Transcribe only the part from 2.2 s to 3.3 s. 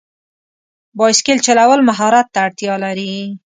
ته اړتیا لري.